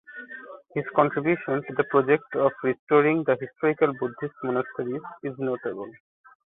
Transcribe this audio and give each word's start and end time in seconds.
His 0.73 0.83
contribution 0.95 1.61
to 1.63 1.73
the 1.77 1.83
project 1.83 2.23
of 2.35 2.51
restoring 2.63 3.23
the 3.23 3.37
historical 3.39 3.93
Buddhist 3.99 4.33
monasteries 4.41 4.99
is 5.21 5.35
notable. 5.37 5.91